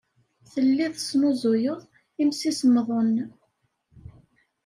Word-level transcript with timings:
Telliḍ 0.51 0.91
tesnuzuyeḍ 0.93 1.79
imsisemḍen. 2.21 3.15